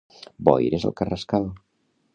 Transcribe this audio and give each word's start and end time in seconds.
Boires 0.47 0.87
al 0.89 0.95
Carrascal 1.03 1.49